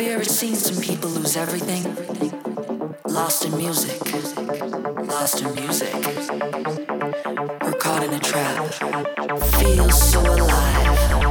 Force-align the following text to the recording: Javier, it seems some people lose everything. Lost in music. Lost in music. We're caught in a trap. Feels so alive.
Javier, 0.00 0.20
it 0.20 0.30
seems 0.30 0.64
some 0.64 0.82
people 0.82 1.10
lose 1.10 1.36
everything. 1.36 1.84
Lost 3.04 3.44
in 3.44 3.54
music. 3.54 4.00
Lost 5.06 5.42
in 5.42 5.54
music. 5.54 5.92
We're 7.62 7.74
caught 7.74 8.04
in 8.04 8.14
a 8.14 8.18
trap. 8.18 8.72
Feels 9.58 10.10
so 10.10 10.20
alive. 10.22 11.29